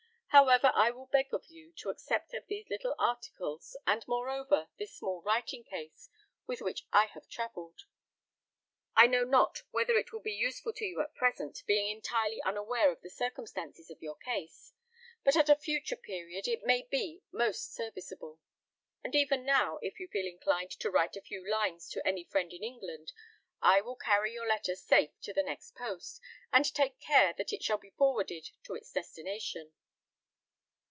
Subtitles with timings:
[0.33, 4.95] However, I will beg of you to accept of these little articles, and moreover, this
[4.95, 6.07] small writing case,
[6.47, 7.81] with which I have travelled.
[8.95, 12.93] I know not whether it will be useful to you at present, being entirely unaware
[12.93, 14.71] of the circumstances of your case;
[15.25, 18.39] but at a future period it may be most serviceable;
[19.03, 22.53] and even now, if you feel inclined to write a few lines to any friend
[22.53, 23.11] in England,
[23.61, 26.21] I will carry your letter safe to the next post,
[26.53, 29.73] and take care that it shall be forwarded to its destination."